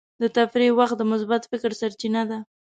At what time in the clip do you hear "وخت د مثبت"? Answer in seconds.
0.79-1.41